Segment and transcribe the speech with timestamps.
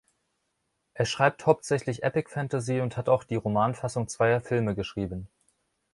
[0.95, 5.27] Er schreibt hauptsächlich Epic Fantasy und hat auch die Romanfassung zweier Filme geschrieben.